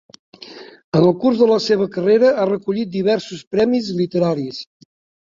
En 0.45 0.97
el 1.09 1.13
curs 1.25 1.43
de 1.43 1.51
la 1.51 1.59
seva 1.67 1.87
carrera 1.97 2.33
ha 2.39 2.49
recollit 2.55 2.93
diversos 2.99 3.49
premis 3.55 3.95
literaris. 4.03 4.69